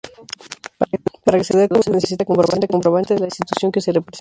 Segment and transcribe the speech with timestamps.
[1.23, 2.25] Para acceder como investigador se necesita
[2.73, 4.09] comprobante de la institución que se representa.